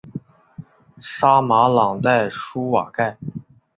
[0.99, 3.19] 沙马朗代舒瓦盖。